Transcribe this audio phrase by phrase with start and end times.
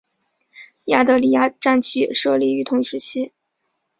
[0.85, 3.33] 亚德里亚战区也设立于同一时期。